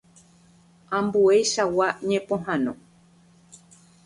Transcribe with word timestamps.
Ambueichagua 0.97 1.87
ñepohãno. 2.09 2.73